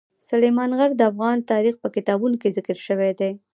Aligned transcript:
سلیمان 0.29 0.71
غر 0.77 0.91
د 0.95 1.01
افغان 1.11 1.37
تاریخ 1.51 1.75
په 1.83 1.87
کتابونو 1.95 2.35
کې 2.41 2.53
ذکر 2.57 2.77
شوی 2.87 3.11
دي. 3.19 3.31